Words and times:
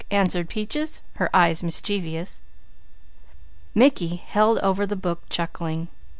answered 0.09 0.49
Peaches, 0.49 0.99
her 1.17 1.29
eyes 1.31 1.61
mischievous. 1.61 2.41
Mickey 3.75 4.15
held 4.15 4.57
over 4.57 4.87
the 4.87 4.95
book 4.95 5.21
chuckling. 5.29 5.89